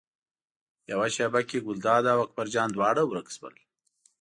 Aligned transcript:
یوه 0.91 1.07
شېبه 1.15 1.41
کې 1.49 1.57
ګلداد 1.65 2.05
او 2.13 2.19
اکبر 2.25 2.47
جان 2.53 2.69
دواړه 2.73 3.01
ورک 3.05 3.27
شول. 3.35 3.55